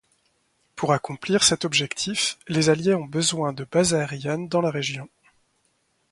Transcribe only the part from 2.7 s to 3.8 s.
Alliés ont besoin de